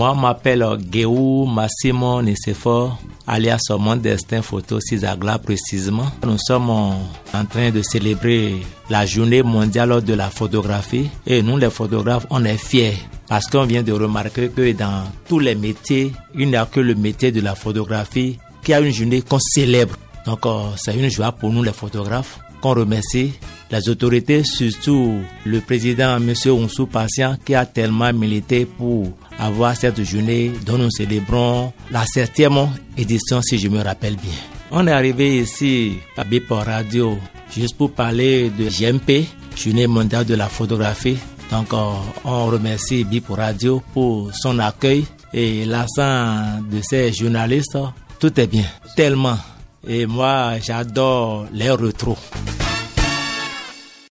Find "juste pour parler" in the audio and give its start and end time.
37.50-38.50